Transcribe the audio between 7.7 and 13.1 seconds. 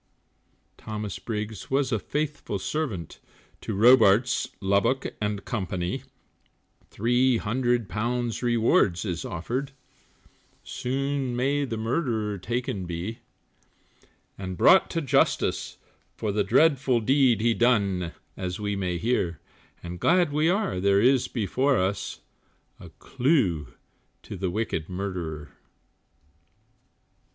pounds rewards is offered, Soon may the murderer taken